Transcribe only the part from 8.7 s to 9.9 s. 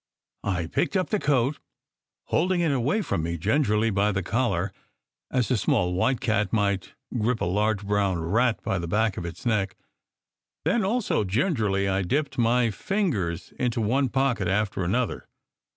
the back of its neck.